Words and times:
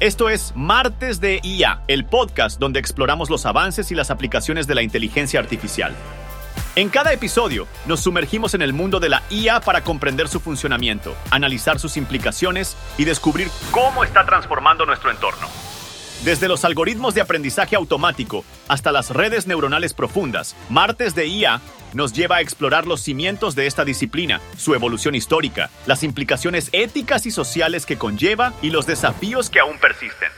Esto 0.00 0.30
es 0.30 0.52
Martes 0.54 1.20
de 1.20 1.40
IA, 1.42 1.82
el 1.88 2.04
podcast 2.04 2.60
donde 2.60 2.78
exploramos 2.78 3.30
los 3.30 3.46
avances 3.46 3.90
y 3.90 3.96
las 3.96 4.12
aplicaciones 4.12 4.68
de 4.68 4.76
la 4.76 4.82
inteligencia 4.82 5.40
artificial. 5.40 5.92
En 6.76 6.88
cada 6.88 7.12
episodio 7.12 7.66
nos 7.84 7.98
sumergimos 7.98 8.54
en 8.54 8.62
el 8.62 8.72
mundo 8.72 9.00
de 9.00 9.08
la 9.08 9.24
IA 9.28 9.60
para 9.60 9.82
comprender 9.82 10.28
su 10.28 10.38
funcionamiento, 10.38 11.16
analizar 11.32 11.80
sus 11.80 11.96
implicaciones 11.96 12.76
y 12.96 13.06
descubrir 13.06 13.48
cómo 13.72 14.04
está 14.04 14.24
transformando 14.24 14.86
nuestro 14.86 15.10
entorno. 15.10 15.48
Desde 16.24 16.46
los 16.46 16.64
algoritmos 16.64 17.14
de 17.14 17.20
aprendizaje 17.20 17.74
automático 17.74 18.44
hasta 18.68 18.92
las 18.92 19.10
redes 19.10 19.48
neuronales 19.48 19.94
profundas, 19.94 20.54
Martes 20.68 21.16
de 21.16 21.26
IA 21.26 21.60
nos 21.94 22.12
lleva 22.12 22.36
a 22.36 22.40
explorar 22.40 22.86
los 22.86 23.00
cimientos 23.00 23.54
de 23.54 23.66
esta 23.66 23.84
disciplina, 23.84 24.40
su 24.56 24.74
evolución 24.74 25.14
histórica, 25.14 25.70
las 25.86 26.02
implicaciones 26.02 26.68
éticas 26.72 27.26
y 27.26 27.30
sociales 27.30 27.86
que 27.86 27.96
conlleva 27.96 28.52
y 28.62 28.70
los 28.70 28.86
desafíos 28.86 29.50
que 29.50 29.60
aún 29.60 29.78
persisten. 29.78 30.28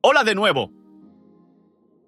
Hola 0.00 0.24
de 0.24 0.34
nuevo. 0.34 0.70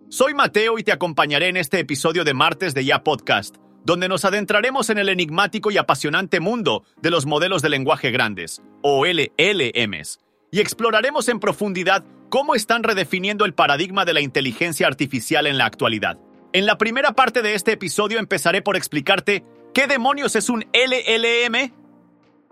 Soy 0.08 0.34
Mateo 0.34 0.78
y 0.78 0.82
te 0.82 0.92
acompañaré 0.92 1.48
en 1.48 1.56
este 1.56 1.78
episodio 1.78 2.24
de 2.24 2.34
Martes 2.34 2.74
de 2.74 2.84
Ya 2.84 3.04
Podcast, 3.04 3.56
donde 3.84 4.08
nos 4.08 4.24
adentraremos 4.24 4.90
en 4.90 4.98
el 4.98 5.08
enigmático 5.08 5.70
y 5.70 5.78
apasionante 5.78 6.40
mundo 6.40 6.84
de 7.00 7.10
los 7.10 7.26
modelos 7.26 7.62
de 7.62 7.68
lenguaje 7.68 8.10
grandes, 8.10 8.62
o 8.82 9.04
LLMs, 9.06 10.18
y 10.50 10.60
exploraremos 10.60 11.28
en 11.28 11.40
profundidad 11.40 12.04
cómo 12.28 12.54
están 12.54 12.82
redefiniendo 12.82 13.44
el 13.44 13.54
paradigma 13.54 14.04
de 14.04 14.14
la 14.14 14.20
inteligencia 14.20 14.86
artificial 14.86 15.46
en 15.46 15.58
la 15.58 15.66
actualidad. 15.66 16.18
En 16.52 16.66
la 16.66 16.78
primera 16.78 17.12
parte 17.12 17.42
de 17.42 17.54
este 17.54 17.72
episodio 17.72 18.18
empezaré 18.18 18.62
por 18.62 18.76
explicarte 18.76 19.44
qué 19.74 19.86
demonios 19.86 20.34
es 20.36 20.48
un 20.48 20.64
LLM. 20.72 21.72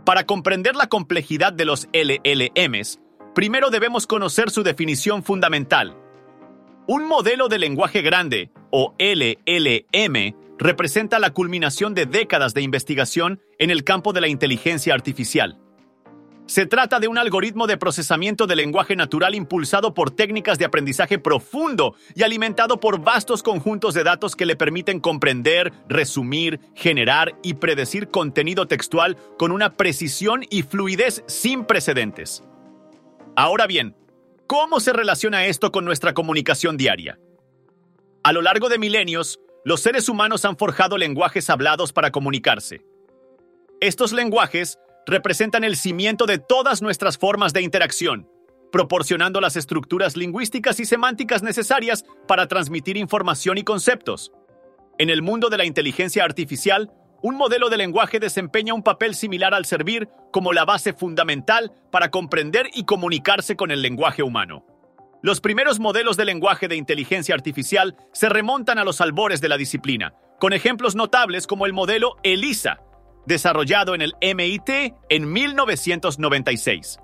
Para 0.04 0.24
comprender 0.24 0.76
la 0.76 0.88
complejidad 0.88 1.52
de 1.52 1.64
los 1.64 1.88
LLMs, 1.92 3.00
primero 3.34 3.70
debemos 3.70 4.06
conocer 4.06 4.50
su 4.50 4.62
definición 4.62 5.22
fundamental. 5.22 5.96
Un 6.86 7.06
modelo 7.06 7.48
de 7.48 7.58
lenguaje 7.58 8.02
grande, 8.02 8.50
o 8.70 8.94
LLM, 8.98 10.34
representa 10.58 11.18
la 11.18 11.30
culminación 11.30 11.94
de 11.94 12.06
décadas 12.06 12.54
de 12.54 12.62
investigación 12.62 13.40
en 13.58 13.70
el 13.70 13.84
campo 13.84 14.12
de 14.12 14.20
la 14.20 14.28
inteligencia 14.28 14.94
artificial. 14.94 15.58
Se 16.48 16.64
trata 16.64 16.98
de 16.98 17.08
un 17.08 17.18
algoritmo 17.18 17.66
de 17.66 17.76
procesamiento 17.76 18.46
de 18.46 18.56
lenguaje 18.56 18.96
natural 18.96 19.34
impulsado 19.34 19.92
por 19.92 20.10
técnicas 20.10 20.56
de 20.58 20.64
aprendizaje 20.64 21.18
profundo 21.18 21.94
y 22.14 22.22
alimentado 22.22 22.80
por 22.80 23.04
vastos 23.04 23.42
conjuntos 23.42 23.92
de 23.92 24.02
datos 24.02 24.34
que 24.34 24.46
le 24.46 24.56
permiten 24.56 24.98
comprender, 24.98 25.74
resumir, 25.90 26.58
generar 26.74 27.34
y 27.42 27.52
predecir 27.54 28.08
contenido 28.08 28.66
textual 28.66 29.18
con 29.38 29.52
una 29.52 29.76
precisión 29.76 30.42
y 30.48 30.62
fluidez 30.62 31.22
sin 31.26 31.66
precedentes. 31.66 32.42
Ahora 33.36 33.66
bien, 33.66 33.94
¿cómo 34.46 34.80
se 34.80 34.94
relaciona 34.94 35.44
esto 35.44 35.70
con 35.70 35.84
nuestra 35.84 36.14
comunicación 36.14 36.78
diaria? 36.78 37.18
A 38.24 38.32
lo 38.32 38.40
largo 38.40 38.70
de 38.70 38.78
milenios, 38.78 39.38
los 39.66 39.82
seres 39.82 40.08
humanos 40.08 40.46
han 40.46 40.56
forjado 40.56 40.96
lenguajes 40.96 41.50
hablados 41.50 41.92
para 41.92 42.10
comunicarse. 42.10 42.86
Estos 43.82 44.12
lenguajes 44.12 44.78
representan 45.08 45.64
el 45.64 45.76
cimiento 45.76 46.26
de 46.26 46.38
todas 46.38 46.82
nuestras 46.82 47.16
formas 47.18 47.52
de 47.52 47.62
interacción, 47.62 48.28
proporcionando 48.70 49.40
las 49.40 49.56
estructuras 49.56 50.16
lingüísticas 50.16 50.78
y 50.80 50.84
semánticas 50.84 51.42
necesarias 51.42 52.04
para 52.28 52.46
transmitir 52.46 52.96
información 52.98 53.56
y 53.58 53.64
conceptos. 53.64 54.32
En 54.98 55.08
el 55.10 55.22
mundo 55.22 55.48
de 55.48 55.56
la 55.56 55.64
inteligencia 55.64 56.24
artificial, 56.24 56.92
un 57.22 57.36
modelo 57.36 57.70
de 57.70 57.78
lenguaje 57.78 58.20
desempeña 58.20 58.74
un 58.74 58.82
papel 58.82 59.14
similar 59.14 59.54
al 59.54 59.64
servir 59.64 60.08
como 60.30 60.52
la 60.52 60.64
base 60.64 60.92
fundamental 60.92 61.72
para 61.90 62.10
comprender 62.10 62.68
y 62.74 62.84
comunicarse 62.84 63.56
con 63.56 63.70
el 63.70 63.80
lenguaje 63.80 64.22
humano. 64.22 64.66
Los 65.22 65.40
primeros 65.40 65.80
modelos 65.80 66.16
de 66.16 66.26
lenguaje 66.26 66.68
de 66.68 66.76
inteligencia 66.76 67.34
artificial 67.34 67.96
se 68.12 68.28
remontan 68.28 68.78
a 68.78 68.84
los 68.84 69.00
albores 69.00 69.40
de 69.40 69.48
la 69.48 69.56
disciplina, 69.56 70.14
con 70.38 70.52
ejemplos 70.52 70.94
notables 70.94 71.48
como 71.48 71.66
el 71.66 71.72
modelo 71.72 72.16
ELISA, 72.22 72.80
desarrollado 73.26 73.94
en 73.94 74.02
el 74.02 74.14
MIT 74.20 74.94
en 75.08 75.32
1996. 75.32 76.98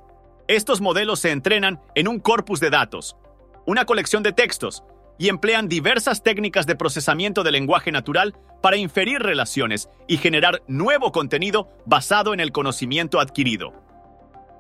Estos 0.49 0.81
modelos 0.81 1.21
se 1.21 1.31
entrenan 1.31 1.81
en 1.95 2.09
un 2.09 2.21
corpus 2.21 2.61
de 2.61 2.71
datos, 2.71 3.17
una 3.67 3.85
colección 3.85 4.23
de 4.23 4.33
textos, 4.33 4.85
y 5.19 5.29
emplean 5.29 5.69
diversas 5.69 6.23
técnicas 6.23 6.67
de 6.67 6.75
procesamiento 6.77 7.43
de 7.43 7.53
lenguaje 7.53 7.93
natural 7.93 8.35
para 8.61 8.77
inferir 8.77 9.21
relaciones 9.21 9.89
y 10.09 10.17
generar 10.17 10.63
nuevo 10.67 11.13
contenido 11.13 11.69
basado 11.87 12.35
en 12.35 12.41
el 12.41 12.53
conocimiento 12.53 13.21
adquirido. 13.21 13.73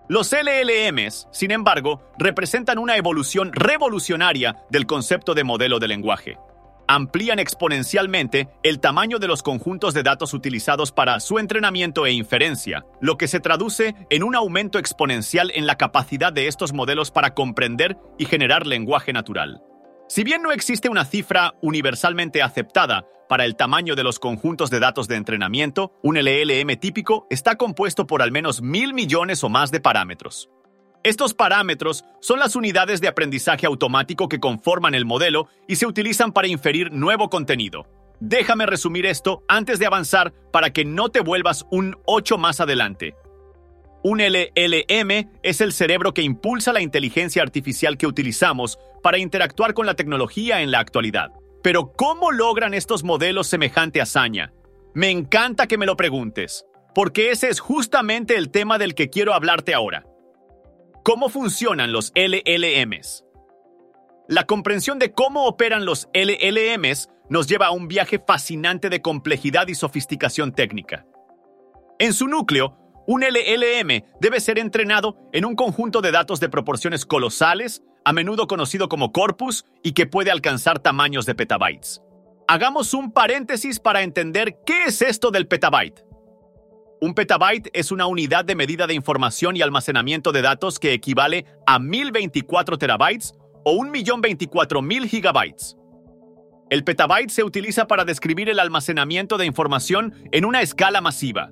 Los 0.08 0.32
LLMs, 0.32 1.28
sin 1.32 1.50
embargo, 1.50 2.02
representan 2.18 2.78
una 2.78 2.96
evolución 2.96 3.52
revolucionaria 3.52 4.56
del 4.70 4.86
concepto 4.86 5.34
de 5.34 5.44
modelo 5.44 5.78
de 5.78 5.88
lenguaje 5.88 6.38
amplían 6.88 7.38
exponencialmente 7.38 8.48
el 8.62 8.80
tamaño 8.80 9.18
de 9.18 9.28
los 9.28 9.42
conjuntos 9.42 9.94
de 9.94 10.02
datos 10.02 10.34
utilizados 10.34 10.92
para 10.92 11.20
su 11.20 11.38
entrenamiento 11.38 12.06
e 12.06 12.12
inferencia, 12.12 12.84
lo 13.00 13.16
que 13.16 13.28
se 13.28 13.40
traduce 13.40 13.94
en 14.10 14.22
un 14.22 14.34
aumento 14.34 14.78
exponencial 14.78 15.50
en 15.54 15.66
la 15.66 15.76
capacidad 15.76 16.32
de 16.32 16.48
estos 16.48 16.72
modelos 16.72 17.10
para 17.10 17.34
comprender 17.34 17.96
y 18.18 18.26
generar 18.26 18.66
lenguaje 18.66 19.12
natural. 19.12 19.62
Si 20.08 20.22
bien 20.22 20.42
no 20.42 20.52
existe 20.52 20.88
una 20.88 21.04
cifra 21.04 21.54
universalmente 21.62 22.42
aceptada 22.42 23.06
para 23.28 23.46
el 23.46 23.56
tamaño 23.56 23.94
de 23.94 24.04
los 24.04 24.18
conjuntos 24.18 24.70
de 24.70 24.80
datos 24.80 25.08
de 25.08 25.16
entrenamiento, 25.16 25.92
un 26.02 26.16
LLM 26.16 26.76
típico 26.78 27.26
está 27.30 27.56
compuesto 27.56 28.06
por 28.06 28.20
al 28.20 28.30
menos 28.30 28.60
mil 28.60 28.92
millones 28.92 29.42
o 29.42 29.48
más 29.48 29.70
de 29.70 29.80
parámetros. 29.80 30.50
Estos 31.04 31.34
parámetros 31.34 32.02
son 32.20 32.38
las 32.38 32.56
unidades 32.56 33.02
de 33.02 33.08
aprendizaje 33.08 33.66
automático 33.66 34.26
que 34.26 34.40
conforman 34.40 34.94
el 34.94 35.04
modelo 35.04 35.48
y 35.68 35.76
se 35.76 35.84
utilizan 35.84 36.32
para 36.32 36.48
inferir 36.48 36.90
nuevo 36.92 37.28
contenido. 37.28 37.86
Déjame 38.20 38.64
resumir 38.64 39.04
esto 39.04 39.44
antes 39.46 39.78
de 39.78 39.84
avanzar 39.84 40.32
para 40.50 40.72
que 40.72 40.86
no 40.86 41.10
te 41.10 41.20
vuelvas 41.20 41.66
un 41.70 41.98
8 42.06 42.38
más 42.38 42.60
adelante. 42.60 43.14
Un 44.02 44.20
LLM 44.20 45.30
es 45.42 45.60
el 45.60 45.74
cerebro 45.74 46.14
que 46.14 46.22
impulsa 46.22 46.72
la 46.72 46.80
inteligencia 46.80 47.42
artificial 47.42 47.98
que 47.98 48.06
utilizamos 48.06 48.78
para 49.02 49.18
interactuar 49.18 49.74
con 49.74 49.84
la 49.84 49.96
tecnología 49.96 50.62
en 50.62 50.70
la 50.70 50.78
actualidad. 50.78 51.32
Pero 51.62 51.92
¿cómo 51.92 52.32
logran 52.32 52.72
estos 52.72 53.04
modelos 53.04 53.46
semejante 53.46 54.00
hazaña? 54.00 54.54
Me 54.94 55.10
encanta 55.10 55.66
que 55.66 55.76
me 55.76 55.84
lo 55.84 55.98
preguntes, 55.98 56.64
porque 56.94 57.30
ese 57.30 57.50
es 57.50 57.60
justamente 57.60 58.36
el 58.36 58.50
tema 58.50 58.78
del 58.78 58.94
que 58.94 59.10
quiero 59.10 59.34
hablarte 59.34 59.74
ahora. 59.74 60.06
¿Cómo 61.04 61.28
funcionan 61.28 61.92
los 61.92 62.12
LLMs? 62.14 63.26
La 64.26 64.44
comprensión 64.44 64.98
de 64.98 65.12
cómo 65.12 65.44
operan 65.44 65.84
los 65.84 66.08
LLMs 66.14 67.10
nos 67.28 67.46
lleva 67.46 67.66
a 67.66 67.72
un 67.72 67.88
viaje 67.88 68.18
fascinante 68.26 68.88
de 68.88 69.02
complejidad 69.02 69.68
y 69.68 69.74
sofisticación 69.74 70.52
técnica. 70.52 71.04
En 71.98 72.14
su 72.14 72.26
núcleo, 72.26 72.78
un 73.06 73.20
LLM 73.20 74.02
debe 74.18 74.40
ser 74.40 74.58
entrenado 74.58 75.18
en 75.34 75.44
un 75.44 75.56
conjunto 75.56 76.00
de 76.00 76.10
datos 76.10 76.40
de 76.40 76.48
proporciones 76.48 77.04
colosales, 77.04 77.82
a 78.06 78.14
menudo 78.14 78.46
conocido 78.46 78.88
como 78.88 79.12
corpus, 79.12 79.66
y 79.82 79.92
que 79.92 80.06
puede 80.06 80.30
alcanzar 80.30 80.78
tamaños 80.78 81.26
de 81.26 81.34
petabytes. 81.34 82.00
Hagamos 82.48 82.94
un 82.94 83.12
paréntesis 83.12 83.78
para 83.78 84.04
entender 84.04 84.56
qué 84.64 84.84
es 84.84 85.02
esto 85.02 85.30
del 85.30 85.48
petabyte. 85.48 86.02
Un 87.04 87.12
petabyte 87.12 87.68
es 87.74 87.92
una 87.92 88.06
unidad 88.06 88.46
de 88.46 88.54
medida 88.54 88.86
de 88.86 88.94
información 88.94 89.58
y 89.58 89.60
almacenamiento 89.60 90.32
de 90.32 90.40
datos 90.40 90.78
que 90.78 90.94
equivale 90.94 91.44
a 91.66 91.78
1024 91.78 92.78
terabytes 92.78 93.34
o 93.62 93.76
1.024.000 93.76 95.06
gigabytes. 95.06 95.76
El 96.70 96.82
petabyte 96.82 97.28
se 97.28 97.44
utiliza 97.44 97.86
para 97.86 98.06
describir 98.06 98.48
el 98.48 98.58
almacenamiento 98.58 99.36
de 99.36 99.44
información 99.44 100.14
en 100.32 100.46
una 100.46 100.62
escala 100.62 101.02
masiva. 101.02 101.50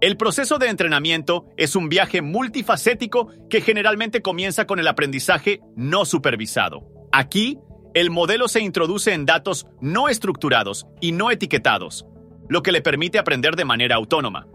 El 0.00 0.16
proceso 0.16 0.56
de 0.58 0.68
entrenamiento 0.68 1.46
es 1.56 1.74
un 1.74 1.88
viaje 1.88 2.22
multifacético 2.22 3.32
que 3.50 3.62
generalmente 3.62 4.22
comienza 4.22 4.68
con 4.68 4.78
el 4.78 4.86
aprendizaje 4.86 5.62
no 5.74 6.04
supervisado. 6.04 6.86
Aquí, 7.10 7.58
el 7.92 8.10
modelo 8.10 8.46
se 8.46 8.60
introduce 8.60 9.14
en 9.14 9.26
datos 9.26 9.66
no 9.80 10.08
estructurados 10.08 10.86
y 11.00 11.10
no 11.10 11.32
etiquetados, 11.32 12.06
lo 12.48 12.62
que 12.62 12.70
le 12.70 12.82
permite 12.82 13.18
aprender 13.18 13.56
de 13.56 13.64
manera 13.64 13.96
autónoma. 13.96 14.46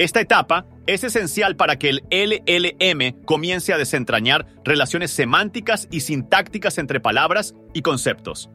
Esta 0.00 0.22
etapa 0.22 0.64
es 0.86 1.04
esencial 1.04 1.56
para 1.56 1.78
que 1.78 1.90
el 1.90 2.04
LLM 2.10 3.22
comience 3.26 3.74
a 3.74 3.76
desentrañar 3.76 4.46
relaciones 4.64 5.10
semánticas 5.10 5.88
y 5.90 6.00
sintácticas 6.00 6.78
entre 6.78 7.00
palabras 7.00 7.54
y 7.74 7.82
conceptos. 7.82 8.48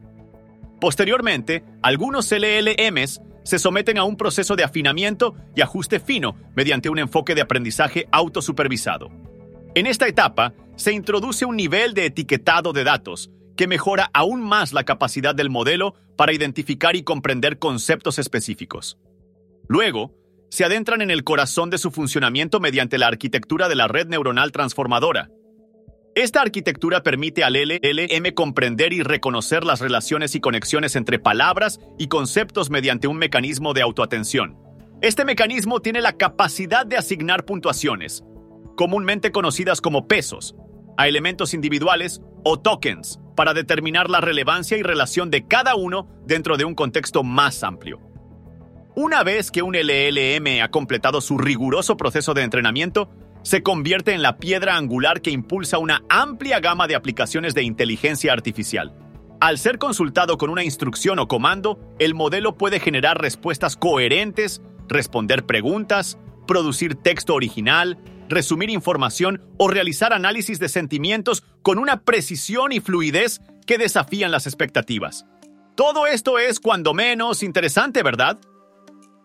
Posteriormente, 0.80 1.62
algunos 1.82 2.32
LLMs 2.32 3.20
se 3.44 3.60
someten 3.60 3.96
a 3.96 4.02
un 4.02 4.16
proceso 4.16 4.56
de 4.56 4.64
afinamiento 4.64 5.36
y 5.54 5.60
ajuste 5.60 6.00
fino 6.00 6.34
mediante 6.56 6.88
un 6.88 6.98
enfoque 6.98 7.36
de 7.36 7.42
aprendizaje 7.42 8.08
autosupervisado. 8.10 9.12
En 9.76 9.86
esta 9.86 10.08
etapa, 10.08 10.52
se 10.74 10.90
introduce 10.90 11.44
un 11.44 11.54
nivel 11.54 11.94
de 11.94 12.06
etiquetado 12.06 12.72
de 12.72 12.82
datos 12.82 13.30
que 13.56 13.68
mejora 13.68 14.10
aún 14.12 14.42
más 14.42 14.72
la 14.72 14.82
capacidad 14.82 15.32
del 15.32 15.50
modelo 15.50 15.94
para 16.16 16.32
identificar 16.32 16.96
y 16.96 17.04
comprender 17.04 17.60
conceptos 17.60 18.18
específicos. 18.18 18.98
Luego, 19.68 20.12
se 20.50 20.64
adentran 20.64 21.02
en 21.02 21.10
el 21.10 21.24
corazón 21.24 21.70
de 21.70 21.78
su 21.78 21.90
funcionamiento 21.90 22.60
mediante 22.60 22.98
la 22.98 23.08
arquitectura 23.08 23.68
de 23.68 23.74
la 23.74 23.88
red 23.88 24.06
neuronal 24.06 24.52
transformadora. 24.52 25.30
Esta 26.14 26.40
arquitectura 26.40 27.02
permite 27.02 27.44
al 27.44 27.54
LLM 27.54 28.32
comprender 28.32 28.94
y 28.94 29.02
reconocer 29.02 29.64
las 29.64 29.80
relaciones 29.80 30.34
y 30.34 30.40
conexiones 30.40 30.96
entre 30.96 31.18
palabras 31.18 31.78
y 31.98 32.08
conceptos 32.08 32.70
mediante 32.70 33.06
un 33.06 33.18
mecanismo 33.18 33.74
de 33.74 33.82
autoatención. 33.82 34.56
Este 35.02 35.26
mecanismo 35.26 35.80
tiene 35.80 36.00
la 36.00 36.14
capacidad 36.14 36.86
de 36.86 36.96
asignar 36.96 37.44
puntuaciones, 37.44 38.24
comúnmente 38.76 39.30
conocidas 39.30 39.82
como 39.82 40.08
pesos, 40.08 40.56
a 40.96 41.06
elementos 41.06 41.52
individuales 41.52 42.22
o 42.44 42.58
tokens, 42.58 43.20
para 43.36 43.52
determinar 43.52 44.08
la 44.08 44.22
relevancia 44.22 44.78
y 44.78 44.82
relación 44.82 45.30
de 45.30 45.46
cada 45.46 45.74
uno 45.74 46.08
dentro 46.24 46.56
de 46.56 46.64
un 46.64 46.74
contexto 46.74 47.22
más 47.24 47.62
amplio. 47.62 48.00
Una 48.98 49.22
vez 49.22 49.50
que 49.50 49.60
un 49.60 49.74
LLM 49.76 50.62
ha 50.62 50.70
completado 50.70 51.20
su 51.20 51.36
riguroso 51.36 51.98
proceso 51.98 52.32
de 52.32 52.40
entrenamiento, 52.40 53.10
se 53.42 53.62
convierte 53.62 54.14
en 54.14 54.22
la 54.22 54.38
piedra 54.38 54.78
angular 54.78 55.20
que 55.20 55.30
impulsa 55.30 55.76
una 55.76 56.02
amplia 56.08 56.60
gama 56.60 56.86
de 56.86 56.94
aplicaciones 56.94 57.52
de 57.52 57.62
inteligencia 57.62 58.32
artificial. 58.32 58.94
Al 59.38 59.58
ser 59.58 59.76
consultado 59.76 60.38
con 60.38 60.48
una 60.48 60.64
instrucción 60.64 61.18
o 61.18 61.28
comando, 61.28 61.78
el 61.98 62.14
modelo 62.14 62.56
puede 62.56 62.80
generar 62.80 63.20
respuestas 63.20 63.76
coherentes, 63.76 64.62
responder 64.88 65.44
preguntas, 65.44 66.16
producir 66.46 66.94
texto 66.94 67.34
original, 67.34 67.98
resumir 68.30 68.70
información 68.70 69.42
o 69.58 69.68
realizar 69.68 70.14
análisis 70.14 70.58
de 70.58 70.70
sentimientos 70.70 71.44
con 71.60 71.78
una 71.78 72.00
precisión 72.00 72.72
y 72.72 72.80
fluidez 72.80 73.42
que 73.66 73.76
desafían 73.76 74.30
las 74.30 74.46
expectativas. 74.46 75.26
Todo 75.74 76.06
esto 76.06 76.38
es 76.38 76.60
cuando 76.60 76.94
menos 76.94 77.42
interesante, 77.42 78.02
¿verdad? 78.02 78.38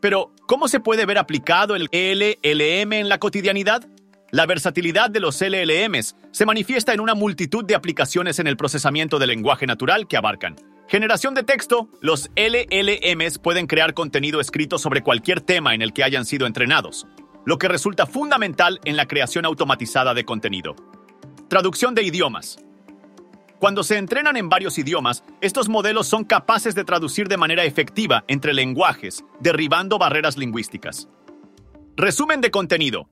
Pero, 0.01 0.33
¿cómo 0.47 0.67
se 0.67 0.79
puede 0.79 1.05
ver 1.05 1.17
aplicado 1.17 1.75
el 1.75 1.87
LLM 1.91 2.93
en 2.93 3.09
la 3.09 3.19
cotidianidad? 3.19 3.87
La 4.31 4.45
versatilidad 4.45 5.09
de 5.09 5.19
los 5.19 5.41
LLMs 5.41 6.15
se 6.31 6.45
manifiesta 6.45 6.93
en 6.93 6.99
una 6.99 7.15
multitud 7.15 7.63
de 7.63 7.75
aplicaciones 7.75 8.39
en 8.39 8.47
el 8.47 8.57
procesamiento 8.57 9.19
del 9.19 9.29
lenguaje 9.29 9.67
natural 9.67 10.07
que 10.07 10.17
abarcan. 10.17 10.55
Generación 10.87 11.33
de 11.35 11.43
texto. 11.43 11.89
Los 12.01 12.29
LLMs 12.35 13.39
pueden 13.39 13.67
crear 13.67 13.93
contenido 13.93 14.41
escrito 14.41 14.77
sobre 14.77 15.03
cualquier 15.03 15.39
tema 15.39 15.73
en 15.73 15.81
el 15.81 15.93
que 15.93 16.03
hayan 16.03 16.25
sido 16.25 16.47
entrenados 16.47 17.07
lo 17.45 17.57
que 17.57 17.67
resulta 17.67 18.05
fundamental 18.05 18.79
en 18.85 18.95
la 18.95 19.07
creación 19.07 19.45
automatizada 19.45 20.13
de 20.13 20.25
contenido. 20.25 20.75
Traducción 21.47 21.95
de 21.95 22.03
idiomas. 22.03 22.59
Cuando 23.61 23.83
se 23.83 23.99
entrenan 23.99 24.37
en 24.37 24.49
varios 24.49 24.79
idiomas, 24.79 25.23
estos 25.39 25.69
modelos 25.69 26.07
son 26.07 26.23
capaces 26.23 26.73
de 26.73 26.83
traducir 26.83 27.27
de 27.27 27.37
manera 27.37 27.63
efectiva 27.63 28.23
entre 28.27 28.55
lenguajes, 28.55 29.23
derribando 29.39 29.99
barreras 29.99 30.35
lingüísticas. 30.35 31.07
Resumen 31.95 32.41
de 32.41 32.49
contenido. 32.49 33.07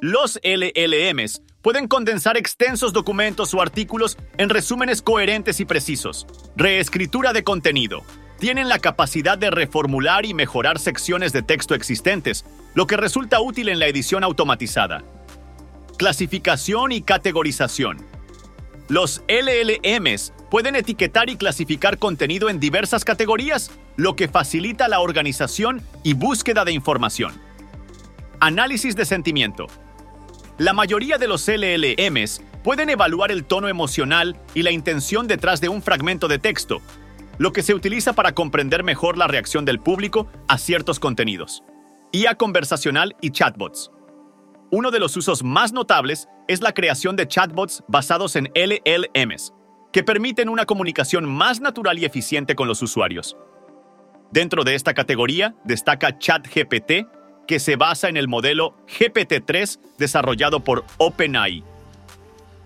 Los 0.00 0.40
LLMs 0.42 1.42
pueden 1.60 1.88
condensar 1.88 2.38
extensos 2.38 2.94
documentos 2.94 3.52
o 3.52 3.60
artículos 3.60 4.16
en 4.38 4.48
resúmenes 4.48 5.02
coherentes 5.02 5.60
y 5.60 5.66
precisos. 5.66 6.26
Reescritura 6.56 7.34
de 7.34 7.44
contenido 7.44 8.02
tienen 8.38 8.70
la 8.70 8.78
capacidad 8.78 9.36
de 9.36 9.50
reformular 9.50 10.24
y 10.24 10.32
mejorar 10.32 10.78
secciones 10.78 11.34
de 11.34 11.42
texto 11.42 11.74
existentes, 11.74 12.46
lo 12.72 12.86
que 12.86 12.96
resulta 12.96 13.42
útil 13.42 13.68
en 13.68 13.78
la 13.78 13.88
edición 13.88 14.24
automatizada. 14.24 15.04
Clasificación 15.98 16.92
y 16.92 17.02
categorización. 17.02 18.11
Los 18.88 19.22
LLMs 19.28 20.32
pueden 20.50 20.76
etiquetar 20.76 21.30
y 21.30 21.36
clasificar 21.36 21.98
contenido 21.98 22.50
en 22.50 22.60
diversas 22.60 23.04
categorías, 23.04 23.70
lo 23.96 24.16
que 24.16 24.28
facilita 24.28 24.88
la 24.88 25.00
organización 25.00 25.82
y 26.02 26.14
búsqueda 26.14 26.64
de 26.64 26.72
información. 26.72 27.32
Análisis 28.40 28.96
de 28.96 29.04
sentimiento. 29.04 29.66
La 30.58 30.72
mayoría 30.72 31.16
de 31.16 31.28
los 31.28 31.48
LLMs 31.48 32.42
pueden 32.62 32.90
evaluar 32.90 33.30
el 33.30 33.44
tono 33.44 33.68
emocional 33.68 34.36
y 34.54 34.62
la 34.62 34.70
intención 34.70 35.26
detrás 35.26 35.60
de 35.60 35.68
un 35.68 35.82
fragmento 35.82 36.28
de 36.28 36.38
texto, 36.38 36.80
lo 37.38 37.52
que 37.52 37.62
se 37.62 37.74
utiliza 37.74 38.12
para 38.12 38.32
comprender 38.32 38.84
mejor 38.84 39.16
la 39.16 39.26
reacción 39.26 39.64
del 39.64 39.80
público 39.80 40.28
a 40.48 40.58
ciertos 40.58 41.00
contenidos. 41.00 41.62
IA 42.12 42.34
conversacional 42.34 43.16
y 43.20 43.30
chatbots. 43.30 43.90
Uno 44.74 44.90
de 44.90 45.00
los 45.00 45.14
usos 45.18 45.44
más 45.44 45.74
notables 45.74 46.30
es 46.48 46.62
la 46.62 46.72
creación 46.72 47.14
de 47.14 47.28
chatbots 47.28 47.84
basados 47.88 48.36
en 48.36 48.50
LLMs, 48.54 49.52
que 49.92 50.02
permiten 50.02 50.48
una 50.48 50.64
comunicación 50.64 51.28
más 51.28 51.60
natural 51.60 51.98
y 51.98 52.06
eficiente 52.06 52.54
con 52.54 52.68
los 52.68 52.80
usuarios. 52.80 53.36
Dentro 54.30 54.64
de 54.64 54.74
esta 54.74 54.94
categoría 54.94 55.54
destaca 55.64 56.18
ChatGPT, 56.18 57.06
que 57.46 57.60
se 57.60 57.76
basa 57.76 58.08
en 58.08 58.16
el 58.16 58.28
modelo 58.28 58.74
GPT-3 58.98 59.78
desarrollado 59.98 60.60
por 60.60 60.86
OpenAI. 60.96 61.62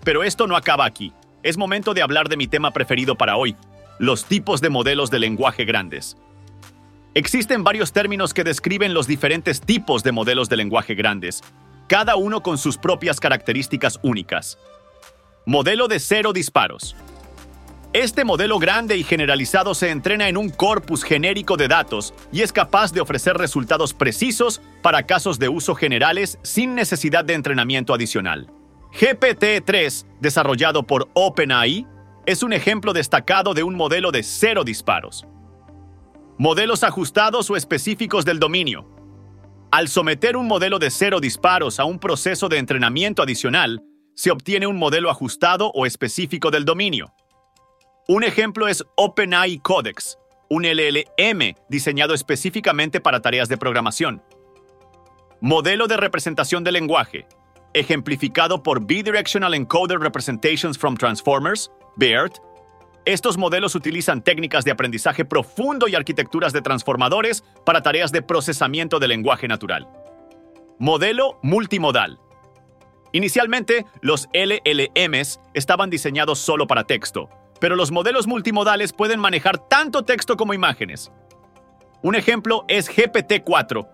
Pero 0.04 0.22
esto 0.22 0.46
no 0.46 0.54
acaba 0.54 0.84
aquí. 0.84 1.12
Es 1.42 1.58
momento 1.58 1.92
de 1.92 2.02
hablar 2.02 2.28
de 2.28 2.36
mi 2.36 2.46
tema 2.46 2.70
preferido 2.70 3.16
para 3.16 3.36
hoy, 3.36 3.56
los 3.98 4.26
tipos 4.26 4.60
de 4.60 4.70
modelos 4.70 5.10
de 5.10 5.18
lenguaje 5.18 5.64
grandes. 5.64 6.16
Existen 7.14 7.64
varios 7.64 7.92
términos 7.92 8.32
que 8.32 8.44
describen 8.44 8.94
los 8.94 9.08
diferentes 9.08 9.60
tipos 9.60 10.04
de 10.04 10.12
modelos 10.12 10.48
de 10.48 10.58
lenguaje 10.58 10.94
grandes, 10.94 11.42
cada 11.88 12.16
uno 12.16 12.42
con 12.42 12.58
sus 12.58 12.76
propias 12.76 13.20
características 13.20 13.98
únicas. 14.02 14.58
Modelo 15.44 15.88
de 15.88 16.00
cero 16.00 16.32
disparos. 16.32 16.96
Este 17.92 18.24
modelo 18.24 18.58
grande 18.58 18.96
y 18.96 19.04
generalizado 19.04 19.74
se 19.74 19.90
entrena 19.90 20.28
en 20.28 20.36
un 20.36 20.50
corpus 20.50 21.02
genérico 21.02 21.56
de 21.56 21.68
datos 21.68 22.12
y 22.32 22.42
es 22.42 22.52
capaz 22.52 22.92
de 22.92 23.00
ofrecer 23.00 23.38
resultados 23.38 23.94
precisos 23.94 24.60
para 24.82 25.04
casos 25.04 25.38
de 25.38 25.48
uso 25.48 25.74
generales 25.74 26.38
sin 26.42 26.74
necesidad 26.74 27.24
de 27.24 27.34
entrenamiento 27.34 27.94
adicional. 27.94 28.50
GPT-3, 28.92 30.04
desarrollado 30.20 30.82
por 30.82 31.08
OpenAI, 31.14 31.86
es 32.26 32.42
un 32.42 32.52
ejemplo 32.52 32.92
destacado 32.92 33.54
de 33.54 33.62
un 33.62 33.76
modelo 33.76 34.10
de 34.10 34.22
cero 34.24 34.64
disparos. 34.64 35.24
Modelos 36.38 36.82
ajustados 36.82 37.48
o 37.50 37.56
específicos 37.56 38.24
del 38.24 38.40
dominio. 38.40 38.95
Al 39.76 39.88
someter 39.88 40.38
un 40.38 40.46
modelo 40.46 40.78
de 40.78 40.90
cero 40.90 41.20
disparos 41.20 41.78
a 41.78 41.84
un 41.84 41.98
proceso 41.98 42.48
de 42.48 42.56
entrenamiento 42.56 43.22
adicional, 43.22 43.82
se 44.14 44.30
obtiene 44.30 44.66
un 44.66 44.78
modelo 44.78 45.10
ajustado 45.10 45.70
o 45.74 45.84
específico 45.84 46.50
del 46.50 46.64
dominio. 46.64 47.12
Un 48.08 48.24
ejemplo 48.24 48.68
es 48.68 48.82
OpenAI 48.96 49.58
Codex, 49.58 50.16
un 50.48 50.62
LLM 50.62 51.56
diseñado 51.68 52.14
específicamente 52.14 53.02
para 53.02 53.20
tareas 53.20 53.50
de 53.50 53.58
programación. 53.58 54.22
Modelo 55.42 55.86
de 55.88 55.98
representación 55.98 56.64
de 56.64 56.72
lenguaje, 56.72 57.26
ejemplificado 57.74 58.62
por 58.62 58.86
Bidirectional 58.86 59.52
Encoder 59.52 59.98
Representations 59.98 60.78
from 60.78 60.96
Transformers, 60.96 61.70
BERT, 61.96 62.38
estos 63.06 63.38
modelos 63.38 63.76
utilizan 63.76 64.20
técnicas 64.20 64.64
de 64.64 64.72
aprendizaje 64.72 65.24
profundo 65.24 65.86
y 65.86 65.94
arquitecturas 65.94 66.52
de 66.52 66.60
transformadores 66.60 67.44
para 67.64 67.80
tareas 67.80 68.10
de 68.10 68.20
procesamiento 68.20 68.98
de 68.98 69.06
lenguaje 69.06 69.46
natural. 69.46 69.88
Modelo 70.80 71.38
multimodal. 71.40 72.18
Inicialmente, 73.12 73.86
los 74.02 74.28
LLMs 74.34 75.40
estaban 75.54 75.88
diseñados 75.88 76.40
solo 76.40 76.66
para 76.66 76.82
texto, 76.82 77.30
pero 77.60 77.76
los 77.76 77.92
modelos 77.92 78.26
multimodales 78.26 78.92
pueden 78.92 79.20
manejar 79.20 79.68
tanto 79.68 80.02
texto 80.02 80.36
como 80.36 80.52
imágenes. 80.52 81.12
Un 82.02 82.16
ejemplo 82.16 82.64
es 82.66 82.90
GPT-4, 82.90 83.88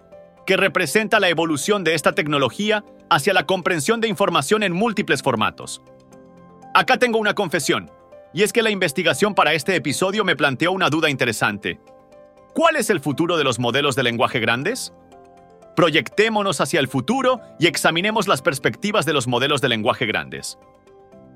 que 0.47 0.57
representa 0.57 1.21
la 1.21 1.29
evolución 1.29 1.85
de 1.85 1.95
esta 1.95 2.15
tecnología 2.15 2.83
hacia 3.11 3.35
la 3.35 3.45
comprensión 3.45 4.01
de 4.01 4.09
información 4.09 4.63
en 4.63 4.73
múltiples 4.73 5.23
formatos. 5.23 5.83
Acá 6.75 6.97
tengo 6.97 7.19
una 7.19 7.35
confesión, 7.35 7.91
y 8.35 8.43
es 8.43 8.53
que 8.53 8.63
la 8.63 8.71
investigación 8.71 9.35
para 9.35 9.55
este 9.55 9.77
episodio 9.77 10.25
me 10.25 10.37
planteó 10.37 10.73
una 10.73 10.91
duda 10.91 11.11
interesante. 11.11 11.81
¿Cuál 12.55 12.77
es 12.77 12.91
el 12.91 13.01
futuro 13.01 13.37
de 13.37 13.45
los 13.45 13.59
modelos 13.59 13.97
de 13.97 14.03
lenguaje 14.03 14.41
grandes? 14.41 14.93
Proyectémonos 15.75 16.61
hacia 16.61 16.81
el 16.81 16.89
futuro 16.89 17.41
y 17.59 17.67
examinemos 17.67 18.29
las 18.29 18.43
perspectivas 18.43 19.07
de 19.07 19.15
los 19.15 19.27
modelos 19.27 19.61
de 19.61 19.69
lenguaje 19.71 20.07
grandes. 20.07 20.59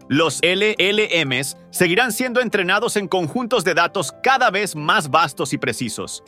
Los 0.08 0.40
LLMs 0.42 1.56
seguirán 1.70 2.12
siendo 2.12 2.40
entrenados 2.40 2.96
en 2.96 3.08
conjuntos 3.08 3.64
de 3.64 3.74
datos 3.74 4.14
cada 4.22 4.50
vez 4.50 4.76
más 4.76 5.10
vastos 5.10 5.52
y 5.52 5.58
precisos. 5.58 6.22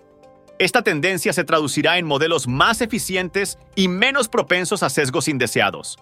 Esta 0.59 0.83
tendencia 0.83 1.33
se 1.33 1.45
traducirá 1.45 1.99
en 1.99 2.07
modelos 2.07 2.49
más 2.49 2.81
eficientes 2.81 3.59
y 3.77 3.87
menos 3.87 4.29
propensos 4.29 4.83
a 4.83 4.91
sesgos 4.91 5.29
indeseados. 5.29 5.99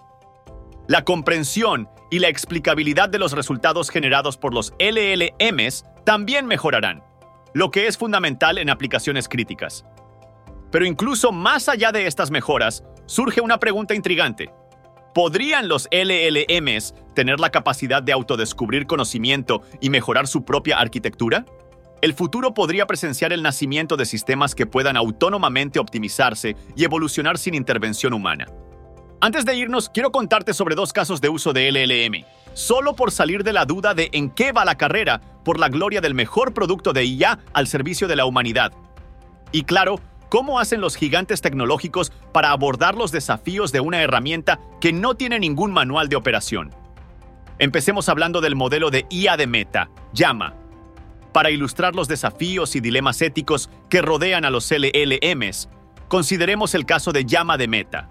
La 0.87 1.03
comprensión 1.03 1.89
y 2.09 2.19
la 2.19 2.29
explicabilidad 2.29 3.09
de 3.09 3.19
los 3.19 3.33
resultados 3.33 3.89
generados 3.89 4.37
por 4.37 4.53
los 4.53 4.73
LLMs 4.79 5.83
también 6.05 6.45
mejorarán, 6.45 7.03
lo 7.53 7.71
que 7.71 7.87
es 7.87 7.97
fundamental 7.97 8.57
en 8.57 8.69
aplicaciones 8.69 9.27
críticas. 9.27 9.83
Pero 10.71 10.85
incluso 10.85 11.31
más 11.31 11.67
allá 11.67 11.91
de 11.91 12.07
estas 12.07 12.31
mejoras, 12.31 12.83
surge 13.05 13.41
una 13.41 13.59
pregunta 13.59 13.95
intrigante. 13.95 14.49
¿Podrían 15.13 15.67
los 15.67 15.89
LLMs 15.91 16.93
tener 17.13 17.39
la 17.39 17.49
capacidad 17.49 18.01
de 18.01 18.13
autodescubrir 18.13 18.87
conocimiento 18.87 19.63
y 19.81 19.89
mejorar 19.89 20.27
su 20.27 20.45
propia 20.45 20.77
arquitectura? 20.77 21.45
el 22.01 22.13
futuro 22.13 22.53
podría 22.53 22.85
presenciar 22.85 23.33
el 23.33 23.41
nacimiento 23.41 23.97
de 23.97 24.05
sistemas 24.05 24.53
que 24.53 24.67
puedan 24.67 24.97
autónomamente 24.97 25.79
optimizarse 25.79 26.55
y 26.75 26.83
evolucionar 26.83 27.37
sin 27.37 27.55
intervención 27.55 28.13
humana. 28.13 28.45
Antes 29.19 29.45
de 29.45 29.55
irnos, 29.55 29.89
quiero 29.89 30.11
contarte 30.11 30.53
sobre 30.53 30.75
dos 30.75 30.93
casos 30.93 31.21
de 31.21 31.29
uso 31.29 31.51
de 31.51 31.71
LLM, 31.71 32.23
solo 32.53 32.95
por 32.95 33.11
salir 33.11 33.43
de 33.43 33.51
la 33.51 33.65
duda 33.65 33.95
de 33.95 34.09
en 34.13 34.29
qué 34.29 34.51
va 34.51 34.63
la 34.63 34.77
carrera 34.77 35.21
por 35.43 35.59
la 35.59 35.69
gloria 35.69 36.01
del 36.01 36.13
mejor 36.13 36.53
producto 36.53 36.93
de 36.93 37.03
IA 37.05 37.39
al 37.53 37.67
servicio 37.67 38.07
de 38.07 38.15
la 38.15 38.25
humanidad. 38.25 38.73
Y 39.51 39.63
claro, 39.63 39.99
cómo 40.29 40.59
hacen 40.59 40.81
los 40.81 40.95
gigantes 40.95 41.41
tecnológicos 41.41 42.11
para 42.31 42.51
abordar 42.51 42.93
los 42.93 43.11
desafíos 43.11 43.71
de 43.71 43.79
una 43.79 44.03
herramienta 44.03 44.59
que 44.79 44.93
no 44.93 45.15
tiene 45.15 45.39
ningún 45.39 45.71
manual 45.71 46.09
de 46.09 46.15
operación. 46.15 46.69
Empecemos 47.57 48.09
hablando 48.09 48.39
del 48.39 48.55
modelo 48.55 48.91
de 48.91 49.07
IA 49.09 49.35
de 49.35 49.47
Meta, 49.47 49.89
Llama, 50.13 50.53
para 51.33 51.49
ilustrar 51.49 51.95
los 51.95 52.07
desafíos 52.07 52.75
y 52.75 52.81
dilemas 52.81 53.19
éticos 53.23 53.71
que 53.89 54.03
rodean 54.03 54.45
a 54.45 54.51
los 54.51 54.71
LLMs, 54.71 55.69
consideremos 56.07 56.75
el 56.75 56.85
caso 56.85 57.11
de 57.11 57.25
Llama 57.25 57.57
de 57.57 57.67
Meta. 57.67 58.09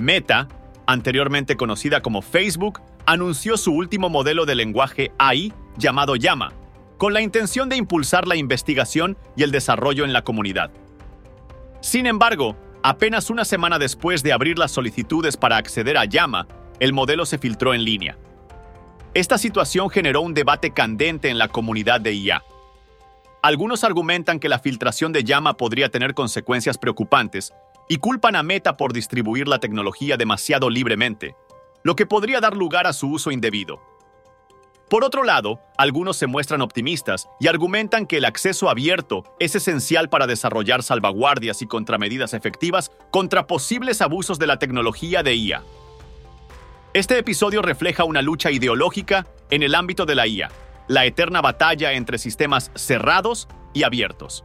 Meta, 0.00 0.48
anteriormente 0.86 1.58
conocida 1.58 2.00
como 2.00 2.22
Facebook, 2.22 2.80
anunció 3.04 3.58
su 3.58 3.72
último 3.72 4.08
modelo 4.08 4.46
de 4.46 4.54
lenguaje 4.54 5.12
AI 5.18 5.52
llamado 5.76 6.16
Llama, 6.16 6.54
con 6.96 7.12
la 7.12 7.20
intención 7.20 7.68
de 7.68 7.76
impulsar 7.76 8.26
la 8.26 8.36
investigación 8.36 9.18
y 9.36 9.42
el 9.42 9.52
desarrollo 9.52 10.06
en 10.06 10.14
la 10.14 10.22
comunidad. 10.22 10.70
Sin 11.82 12.06
embargo, 12.06 12.56
apenas 12.82 13.28
una 13.28 13.44
semana 13.44 13.78
después 13.78 14.22
de 14.22 14.32
abrir 14.32 14.58
las 14.58 14.70
solicitudes 14.70 15.36
para 15.36 15.58
acceder 15.58 15.98
a 15.98 16.06
Llama, 16.06 16.46
el 16.78 16.94
modelo 16.94 17.26
se 17.26 17.36
filtró 17.36 17.74
en 17.74 17.84
línea. 17.84 18.16
Esta 19.12 19.36
situación 19.36 19.90
generó 19.90 20.22
un 20.22 20.32
debate 20.32 20.70
candente 20.70 21.28
en 21.28 21.36
la 21.36 21.48
comunidad 21.48 22.00
de 22.00 22.14
IA. 22.14 22.42
Algunos 23.42 23.84
argumentan 23.84 24.40
que 24.40 24.48
la 24.48 24.60
filtración 24.60 25.12
de 25.12 25.24
llama 25.24 25.58
podría 25.58 25.90
tener 25.90 26.14
consecuencias 26.14 26.78
preocupantes 26.78 27.52
y 27.90 27.96
culpan 27.96 28.36
a 28.36 28.44
Meta 28.44 28.76
por 28.76 28.92
distribuir 28.92 29.48
la 29.48 29.58
tecnología 29.58 30.16
demasiado 30.16 30.70
libremente, 30.70 31.34
lo 31.82 31.96
que 31.96 32.06
podría 32.06 32.40
dar 32.40 32.56
lugar 32.56 32.86
a 32.86 32.92
su 32.92 33.10
uso 33.10 33.32
indebido. 33.32 33.82
Por 34.88 35.02
otro 35.02 35.24
lado, 35.24 35.58
algunos 35.76 36.16
se 36.16 36.28
muestran 36.28 36.62
optimistas 36.62 37.28
y 37.40 37.48
argumentan 37.48 38.06
que 38.06 38.18
el 38.18 38.26
acceso 38.26 38.70
abierto 38.70 39.24
es 39.40 39.56
esencial 39.56 40.08
para 40.08 40.28
desarrollar 40.28 40.84
salvaguardias 40.84 41.62
y 41.62 41.66
contramedidas 41.66 42.32
efectivas 42.32 42.92
contra 43.10 43.48
posibles 43.48 44.00
abusos 44.02 44.38
de 44.38 44.46
la 44.46 44.60
tecnología 44.60 45.24
de 45.24 45.34
IA. 45.34 45.64
Este 46.94 47.18
episodio 47.18 47.60
refleja 47.60 48.04
una 48.04 48.22
lucha 48.22 48.52
ideológica 48.52 49.26
en 49.50 49.64
el 49.64 49.74
ámbito 49.74 50.06
de 50.06 50.14
la 50.14 50.28
IA, 50.28 50.48
la 50.86 51.06
eterna 51.06 51.40
batalla 51.40 51.94
entre 51.94 52.18
sistemas 52.18 52.70
cerrados 52.76 53.48
y 53.74 53.82
abiertos. 53.82 54.44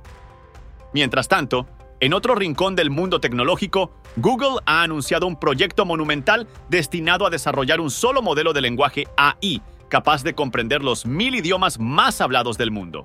Mientras 0.93 1.27
tanto, 1.27 1.67
en 1.99 2.13
otro 2.13 2.35
rincón 2.35 2.75
del 2.75 2.89
mundo 2.89 3.19
tecnológico, 3.19 3.91
Google 4.17 4.59
ha 4.65 4.83
anunciado 4.83 5.27
un 5.27 5.39
proyecto 5.39 5.85
monumental 5.85 6.47
destinado 6.69 7.25
a 7.25 7.29
desarrollar 7.29 7.79
un 7.79 7.91
solo 7.91 8.21
modelo 8.21 8.53
de 8.53 8.61
lenguaje 8.61 9.07
AI 9.17 9.61
capaz 9.89 10.23
de 10.23 10.33
comprender 10.33 10.83
los 10.83 11.05
mil 11.05 11.35
idiomas 11.35 11.79
más 11.79 12.21
hablados 12.21 12.57
del 12.57 12.71
mundo. 12.71 13.03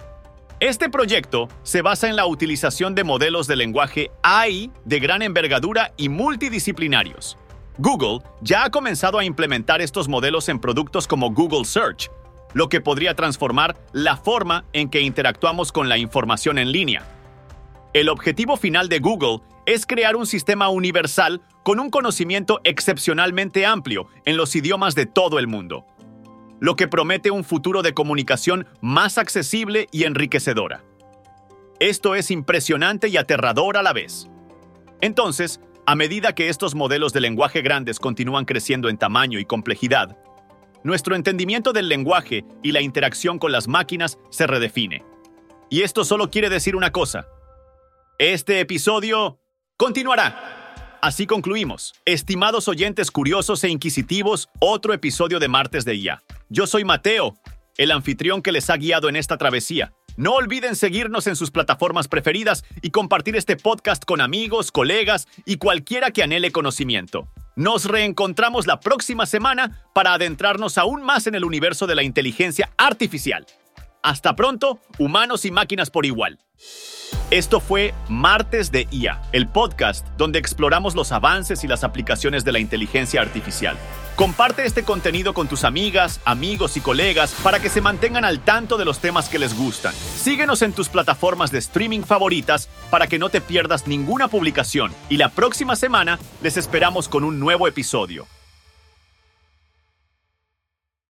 Este 0.61 0.91
proyecto 0.91 1.49
se 1.63 1.83
basa 1.83 2.09
en 2.09 2.17
la 2.17 2.27
utilización 2.27 2.95
de 2.95 3.05
modelos 3.05 3.47
de 3.47 3.57
lenguaje 3.57 4.11
AI 4.23 4.71
de 4.85 5.01
gran 5.01 5.23
envergadura 5.23 5.93
y 5.97 6.09
multidisciplinarios, 6.09 7.39
Google 7.81 8.19
ya 8.43 8.65
ha 8.65 8.71
comenzado 8.71 9.19
a 9.19 9.25
implementar 9.25 9.81
estos 9.81 10.07
modelos 10.07 10.51
en 10.51 10.59
productos 10.59 11.07
como 11.07 11.33
Google 11.33 11.65
Search, 11.65 12.11
lo 12.53 12.69
que 12.69 12.83
podría 12.83 13.15
transformar 13.15 13.75
la 13.95 14.19
forma 14.19 14.67
en 14.75 14.91
que 14.91 15.01
interactuamos 15.01 15.73
con 15.73 15.89
la 15.89 15.97
información 15.97 16.59
en 16.59 16.73
línea. 16.73 17.20
El 17.93 18.09
objetivo 18.09 18.57
final 18.57 18.89
de 18.89 19.01
Google 19.01 19.41
es 19.67 19.85
crear 19.85 20.15
un 20.15 20.25
sistema 20.25 20.69
universal 20.69 21.43
con 21.65 21.81
un 21.81 21.91
conocimiento 21.91 22.61
excepcionalmente 22.63 23.67
amplio 23.67 24.07
en 24.25 24.37
los 24.37 24.55
idiomas 24.55 24.95
de 24.95 25.07
todo 25.07 25.41
el 25.41 25.49
mundo, 25.49 25.85
lo 26.61 26.77
que 26.77 26.87
promete 26.87 27.33
un 27.33 27.43
futuro 27.43 27.83
de 27.83 27.93
comunicación 27.93 28.69
más 28.81 29.19
accesible 29.19 29.89
y 29.91 30.05
enriquecedora. 30.05 30.85
Esto 31.81 32.15
es 32.15 32.31
impresionante 32.31 33.09
y 33.09 33.17
aterrador 33.17 33.77
a 33.77 33.83
la 33.83 33.93
vez. 33.93 34.29
Entonces, 35.01 35.61
a 35.85 35.97
medida 35.97 36.33
que 36.37 36.49
estos 36.49 36.77
modelos 36.77 37.13
de 37.13 37.23
lenguaje 37.23 37.61
grandes 37.61 37.99
continúan 37.99 38.45
creciendo 38.45 38.89
en 38.89 38.99
tamaño 38.99 39.41
y 39.41 39.47
complejidad, 39.47 40.17
nuestro 40.85 41.17
entendimiento 41.17 41.73
del 41.73 41.89
lenguaje 41.89 42.45
y 42.63 42.71
la 42.71 42.83
interacción 42.83 43.41
con 43.41 43.51
las 43.51 43.67
máquinas 43.67 44.19
se 44.31 44.47
redefine. 44.47 45.03
Y 45.71 45.83
esto 45.83 46.05
solo 46.05 46.31
quiere 46.31 46.51
decir 46.51 46.77
una 46.77 46.93
cosa. 46.93 47.27
Este 48.21 48.61
episodio 48.61 49.41
continuará. 49.79 50.99
Así 51.01 51.27
concluimos. 51.27 51.95
Estimados 52.05 52.69
oyentes 52.69 53.11
curiosos 53.11 53.65
e 53.65 53.71
inquisitivos, 53.71 54.51
otro 54.59 54.93
episodio 54.93 55.39
de 55.39 55.49
Martes 55.49 55.87
de 55.87 55.95
IA. 55.95 56.23
Yo 56.51 56.67
soy 56.67 56.85
Mateo, 56.85 57.39
el 57.79 57.91
anfitrión 57.91 58.43
que 58.43 58.53
les 58.53 58.69
ha 58.69 58.77
guiado 58.77 59.09
en 59.09 59.17
esta 59.17 59.39
travesía. 59.39 59.95
No 60.19 60.35
olviden 60.35 60.77
seguirnos 60.77 61.29
en 61.29 61.35
sus 61.35 61.51
plataformas 61.51 62.09
preferidas 62.09 62.63
y 62.83 62.91
compartir 62.91 63.37
este 63.37 63.57
podcast 63.57 64.05
con 64.05 64.21
amigos, 64.21 64.71
colegas 64.71 65.27
y 65.47 65.57
cualquiera 65.57 66.11
que 66.11 66.23
anhele 66.23 66.53
conocimiento. 66.53 67.27
Nos 67.57 67.87
reencontramos 67.87 68.67
la 68.67 68.81
próxima 68.81 69.25
semana 69.25 69.83
para 69.95 70.13
adentrarnos 70.13 70.77
aún 70.77 71.03
más 71.03 71.27
en 71.27 71.37
el 71.37 71.45
universo 71.47 71.87
de 71.87 71.95
la 71.95 72.03
inteligencia 72.03 72.71
artificial. 72.77 73.47
Hasta 74.03 74.37
pronto, 74.37 74.79
humanos 74.99 75.47
y 75.47 75.51
máquinas 75.51 75.89
por 75.89 76.05
igual. 76.05 76.39
Esto 77.31 77.61
fue 77.61 77.95
Martes 78.09 78.73
de 78.73 78.89
IA, 78.91 79.23
el 79.31 79.47
podcast 79.47 80.05
donde 80.17 80.41
exploramos 80.41 80.97
los 80.97 81.13
avances 81.13 81.63
y 81.63 81.69
las 81.69 81.85
aplicaciones 81.85 82.45
de 82.45 82.51
la 82.51 82.59
inteligencia 82.59 83.21
artificial. 83.21 83.77
Comparte 84.17 84.67
este 84.67 84.83
contenido 84.83 85.33
con 85.33 85.47
tus 85.47 85.63
amigas, 85.63 86.21
amigos 86.25 86.77
y 86.77 86.81
colegas 86.81 87.33
para 87.45 87.61
que 87.61 87.69
se 87.69 87.81
mantengan 87.81 88.25
al 88.25 88.41
tanto 88.41 88.77
de 88.79 88.85
los 88.85 88.99
temas 88.99 89.29
que 89.29 89.39
les 89.39 89.57
gustan. 89.57 89.95
Síguenos 89.95 90.63
en 90.63 90.73
tus 90.73 90.89
plataformas 90.89 91.53
de 91.53 91.61
streaming 91.61 92.03
favoritas 92.03 92.69
para 92.91 93.07
que 93.07 93.21
no 93.21 93.29
te 93.29 93.41
pierdas 93.41 93.87
ninguna 93.87 94.27
publicación 94.27 94.93
y 95.09 95.17
la 95.17 95.29
próxima 95.29 95.77
semana 95.77 96.19
les 96.43 96.57
esperamos 96.57 97.09
con 97.09 97.23
un 97.23 97.39
nuevo 97.39 97.69
episodio. 97.69 98.27